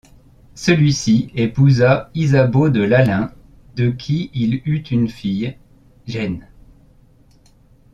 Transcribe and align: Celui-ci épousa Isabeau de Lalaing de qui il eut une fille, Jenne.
Celui-ci 0.55 1.29
épousa 1.35 2.09
Isabeau 2.15 2.69
de 2.71 2.81
Lalaing 2.81 3.29
de 3.75 3.91
qui 3.91 4.31
il 4.33 4.55
eut 4.65 4.81
une 4.89 5.07
fille, 5.07 5.59
Jenne. 6.07 6.47